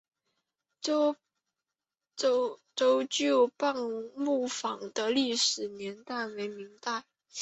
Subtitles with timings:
[2.15, 2.57] 周
[3.07, 3.75] 旧邦
[4.15, 7.05] 木坊的历史年代为明代。